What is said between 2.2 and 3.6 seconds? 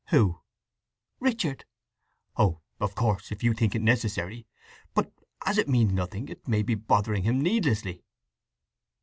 "Oh—of course, if you